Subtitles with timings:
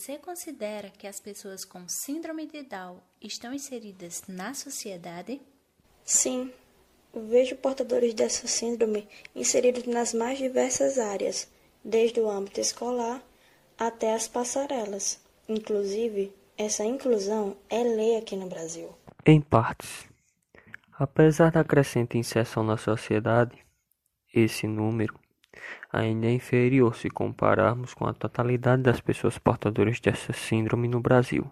[0.00, 5.38] Você considera que as pessoas com síndrome de Down estão inseridas na sociedade?
[6.02, 6.50] Sim,
[7.14, 9.06] vejo portadores dessa síndrome
[9.36, 11.50] inseridos nas mais diversas áreas,
[11.84, 13.22] desde o âmbito escolar
[13.78, 15.20] até as passarelas.
[15.46, 18.96] Inclusive, essa inclusão é lei aqui no Brasil.
[19.26, 20.08] Em partes.
[20.98, 23.54] Apesar da crescente inserção na sociedade,
[24.32, 25.20] esse número
[25.92, 31.50] ainda é inferior se compararmos com a totalidade das pessoas portadoras dessa síndrome no Brasil.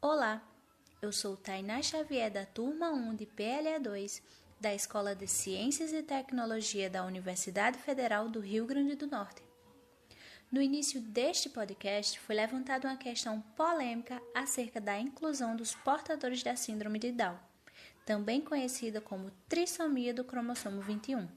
[0.00, 0.42] Olá,
[1.00, 4.22] eu sou Tainá Xavier da turma 1 de PLA2
[4.60, 9.49] da Escola de Ciências e Tecnologia da Universidade Federal do Rio Grande do Norte.
[10.50, 16.56] No início deste podcast foi levantada uma questão polêmica acerca da inclusão dos portadores da
[16.56, 17.38] Síndrome de Down,
[18.04, 21.28] também conhecida como trissomia do cromossomo 21.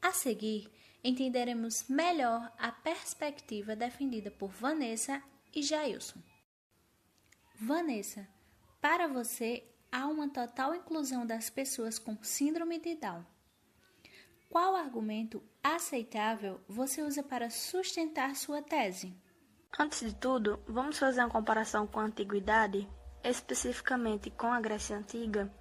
[0.00, 0.70] A seguir,
[1.02, 5.20] entenderemos melhor a perspectiva defendida por Vanessa
[5.52, 6.20] e Jailson.
[7.56, 8.28] Vanessa,
[8.80, 13.24] para você há uma total inclusão das pessoas com síndrome de Down.
[14.50, 19.14] Qual argumento aceitável você usa para sustentar sua tese?
[19.78, 22.88] Antes de tudo, vamos fazer uma comparação com a antiguidade,
[23.22, 25.52] especificamente com a Grécia Antiga,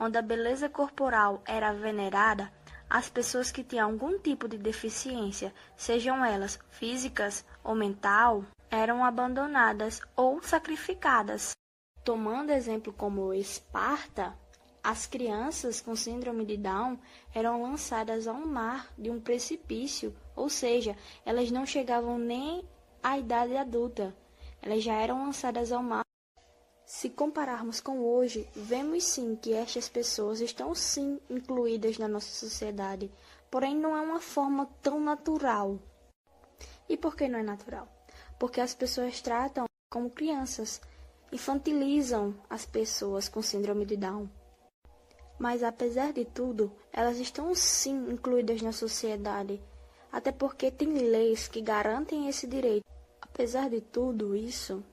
[0.00, 2.50] onde a beleza corporal era venerada,
[2.88, 10.00] as pessoas que tinham algum tipo de deficiência, sejam elas físicas ou mental, eram abandonadas
[10.16, 11.52] ou sacrificadas.
[12.02, 14.34] Tomando exemplo como Esparta,
[14.82, 16.98] as crianças com síndrome de Down
[17.32, 22.68] eram lançadas ao mar de um precipício, ou seja, elas não chegavam nem
[23.00, 24.14] à idade adulta,
[24.60, 26.02] elas já eram lançadas ao mar.
[26.84, 33.10] Se compararmos com hoje, vemos sim que estas pessoas estão sim incluídas na nossa sociedade,
[33.50, 35.78] porém não é uma forma tão natural.
[36.88, 37.88] E por que não é natural?
[38.36, 40.80] Porque as pessoas tratam como crianças,
[41.30, 44.41] infantilizam as pessoas com síndrome de Down.
[45.42, 49.60] Mas apesar de tudo, elas estão sim incluídas na sociedade,
[50.12, 52.86] até porque tem leis que garantem esse direito.
[53.20, 54.84] Apesar de tudo isso,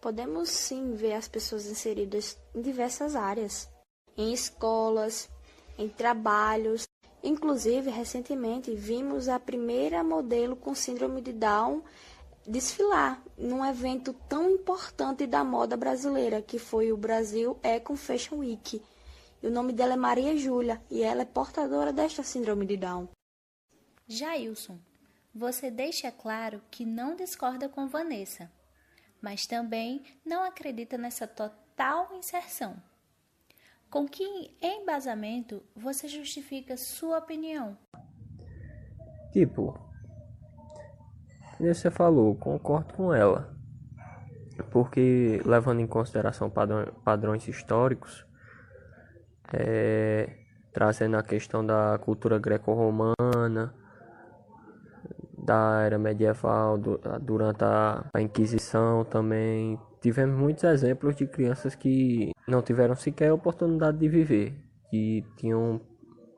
[0.00, 3.70] podemos sim ver as pessoas inseridas em diversas áreas,
[4.16, 5.30] em escolas,
[5.78, 6.84] em trabalhos.
[7.22, 11.80] Inclusive, recentemente vimos a primeira modelo com síndrome de Down
[12.44, 18.82] desfilar num evento tão importante da moda brasileira, que foi o Brasil Econ Fashion Week.
[19.42, 23.08] E o nome dela é Maria Júlia e ela é portadora desta síndrome de Down.
[24.06, 24.78] Jailson,
[25.34, 28.52] você deixa claro que não discorda com Vanessa,
[29.20, 32.76] mas também não acredita nessa total inserção.
[33.90, 37.76] Com que embasamento você justifica sua opinião?
[39.32, 39.78] Tipo,
[41.58, 43.56] você falou, concordo com ela.
[44.70, 46.50] Porque, levando em consideração
[47.04, 48.24] padrões históricos,
[49.52, 50.28] é,
[50.72, 53.74] trazendo a questão da cultura greco-romana,
[55.36, 59.78] da era medieval, do, durante a, a Inquisição também.
[60.00, 64.54] Tivemos muitos exemplos de crianças que não tiveram sequer oportunidade de viver,
[64.90, 65.80] que tinham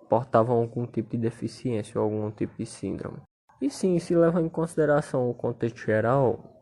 [0.09, 3.19] portavam algum tipo de deficiência ou algum tipo de síndrome.
[3.61, 6.55] E sim, se leva em consideração o contexto geral,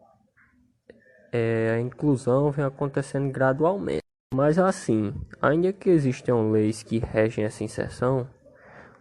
[1.33, 4.02] é, a inclusão vem acontecendo gradualmente.
[4.33, 5.13] Mas assim,
[5.43, 8.27] ainda que existam leis que regem essa inserção,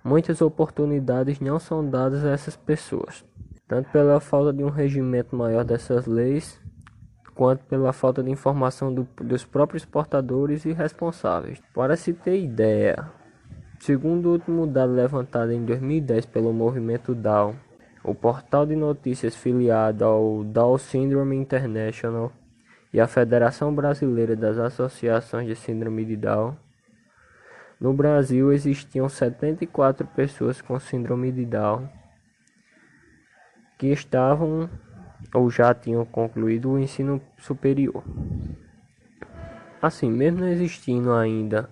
[0.04, 3.24] muitas oportunidades não são dadas a essas pessoas,
[3.66, 6.60] tanto pela falta de um regimento maior dessas leis,
[7.34, 11.62] quanto pela falta de informação do, dos próprios portadores e responsáveis.
[11.74, 13.10] Para se ter ideia,
[13.80, 17.56] segundo o último dado levantado em 2010 pelo movimento Down,
[18.04, 22.34] o portal de notícias filiado ao Down Syndrome International
[22.94, 26.56] e a Federação Brasileira das Associações de Síndrome de Down.
[27.80, 31.90] No Brasil existiam 74 pessoas com síndrome de Down
[33.78, 34.70] que estavam
[35.34, 38.04] ou já tinham concluído o ensino superior.
[39.82, 41.70] Assim, mesmo não existindo ainda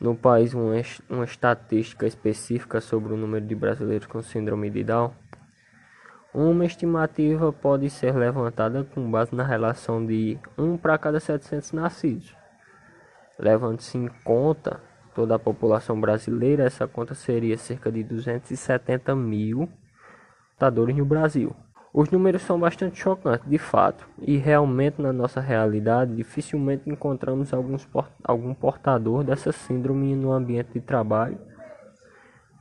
[0.00, 0.72] no país uma,
[1.08, 5.12] uma estatística específica sobre o número de brasileiros com síndrome de Down,
[6.34, 12.34] uma estimativa pode ser levantada com base na relação de 1 para cada 700 nascidos.
[13.38, 14.80] Levando-se em conta
[15.14, 19.68] toda a população brasileira, essa conta seria cerca de 270 mil
[20.62, 21.54] portadores no Brasil.
[21.92, 27.86] Os números são bastante chocantes, de fato, e realmente na nossa realidade dificilmente encontramos alguns,
[28.24, 31.38] algum portador dessa síndrome no ambiente de trabalho,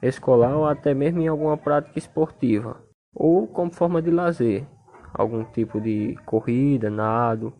[0.02, 2.76] escolar ou até mesmo em alguma prática esportiva,
[3.14, 4.66] ou como forma de lazer,
[5.14, 7.54] algum tipo de corrida, nado.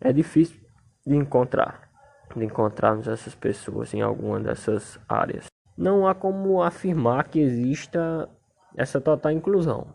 [0.00, 0.60] É difícil
[1.06, 1.90] de encontrar,
[2.36, 5.46] de encontrarmos essas pessoas em alguma dessas áreas.
[5.76, 8.28] Não há como afirmar que exista
[8.76, 9.94] essa total inclusão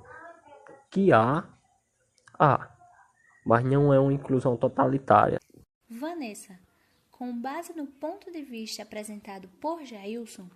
[0.89, 1.43] que há,
[2.39, 2.69] há,
[3.45, 5.39] mas não é uma inclusão totalitária.
[5.89, 6.59] Vanessa,
[7.11, 10.49] com base no ponto de vista apresentado por Jailson,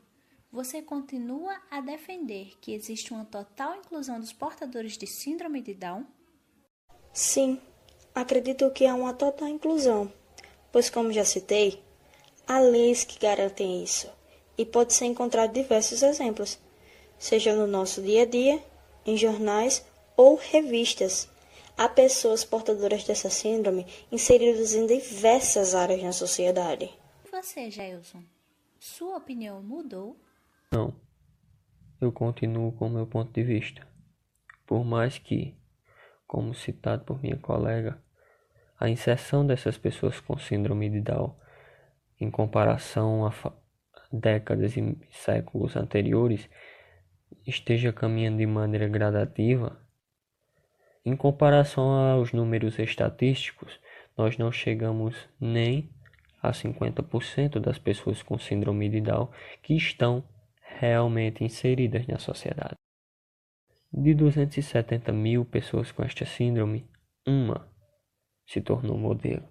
[0.51, 6.06] você continua a defender que existe uma total inclusão dos portadores de síndrome de Down?
[7.13, 7.59] Sim,
[8.13, 10.12] acredito que há uma total inclusão,
[10.71, 11.81] pois, como já citei,
[12.45, 14.09] há leis que garantem isso
[14.57, 16.59] e pode ser encontrado diversos exemplos,
[17.18, 18.62] seja no nosso dia a dia,
[19.06, 19.86] em jornais
[20.18, 21.30] ou revistas.
[21.77, 26.92] Há pessoas portadoras dessa síndrome inseridas em diversas áreas na sociedade.
[27.25, 28.21] E você, Jailson?
[28.80, 30.15] Sua opinião mudou?
[30.73, 30.95] Não.
[32.00, 33.85] Eu continuo com meu ponto de vista.
[34.65, 35.53] Por mais que,
[36.25, 38.01] como citado por minha colega,
[38.79, 41.35] a inserção dessas pessoas com síndrome de Down
[42.21, 43.33] em comparação a
[44.13, 46.50] décadas e séculos anteriores
[47.45, 49.77] esteja caminhando de maneira gradativa,
[51.03, 53.77] em comparação aos números estatísticos,
[54.18, 55.89] nós não chegamos nem
[56.41, 59.29] a 50% das pessoas com síndrome de Down
[59.62, 60.23] que estão
[60.81, 62.75] realmente inseridas na sociedade.
[63.94, 66.89] De 270 mil pessoas com esta síndrome,
[67.25, 67.69] uma
[68.48, 69.48] se tornou modelo.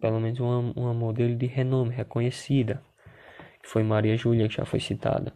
[0.00, 2.82] Pelo menos uma, uma modelo de renome reconhecida,
[3.62, 5.34] que foi Maria Júlia, que já foi citada.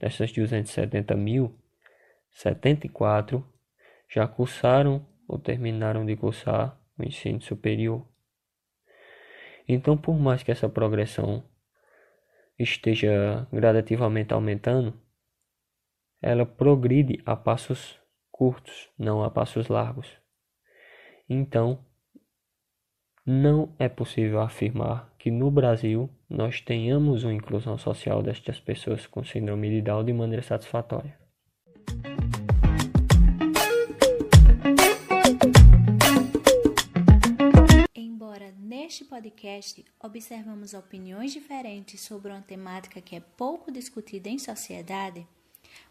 [0.00, 1.56] Dessas 270 mil,
[2.32, 3.46] 74
[4.12, 8.04] já cursaram ou terminaram de cursar o ensino superior.
[9.68, 11.44] Então, por mais que essa progressão
[12.58, 14.94] esteja gradativamente aumentando,
[16.20, 17.98] ela progride a passos
[18.30, 20.08] curtos, não a passos largos.
[21.28, 21.84] Então,
[23.26, 29.24] não é possível afirmar que no Brasil nós tenhamos uma inclusão social destas pessoas com
[29.24, 31.23] síndrome de Down de maneira satisfatória.
[38.94, 45.26] Neste podcast, observamos opiniões diferentes sobre uma temática que é pouco discutida em sociedade.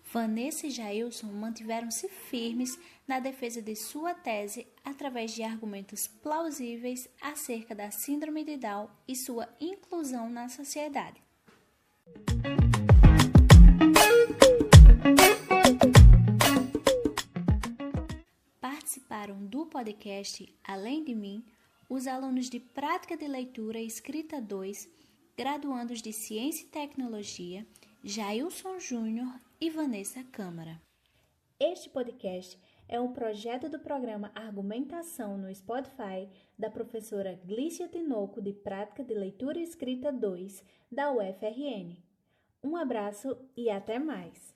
[0.09, 7.75] Vanessa e Jailson mantiveram-se firmes na defesa de sua tese através de argumentos plausíveis acerca
[7.75, 11.21] da Síndrome de Down e sua inclusão na sociedade.
[18.61, 21.43] Participaram do podcast, além de mim,
[21.93, 24.89] os alunos de Prática de Leitura e Escrita 2,
[25.37, 27.67] graduandos de Ciência e Tecnologia,
[28.03, 30.81] Jailson Júnior e Vanessa Câmara.
[31.59, 32.59] Este podcast
[32.89, 39.13] é um projeto do programa Argumentação no Spotify da professora Glícia Tinoco de Prática de
[39.13, 41.95] Leitura e Escrita 2 da UFRN.
[42.63, 44.55] Um abraço e até mais!